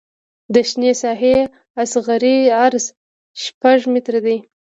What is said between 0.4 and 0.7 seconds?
د